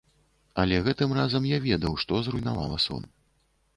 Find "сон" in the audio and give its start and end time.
2.87-3.09